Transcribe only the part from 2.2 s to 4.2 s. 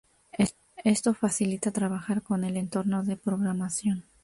con el entorno de programación.